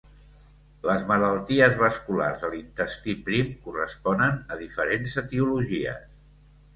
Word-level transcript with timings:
Les 0.89 1.03
malalties 1.09 1.75
vasculars 1.81 2.45
de 2.45 2.49
l'intestí 2.53 3.15
prim 3.27 3.51
corresponen 3.67 4.39
a 4.55 4.57
diferents 4.63 5.15
etiologies. 5.23 6.01